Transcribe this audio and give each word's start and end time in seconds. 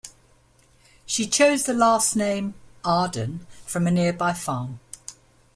She 1.05 1.27
chose 1.27 1.65
the 1.65 1.75
last 1.75 2.15
name, 2.15 2.55
"Arden", 2.83 3.45
from 3.67 3.85
a 3.85 3.91
nearby 3.91 4.33
farm. 4.33 4.79